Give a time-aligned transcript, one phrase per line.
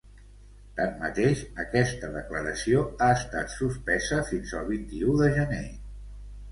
[0.79, 5.67] Tanmateix, aquesta declaració ha estat suspesa fins el vint-i-u gener.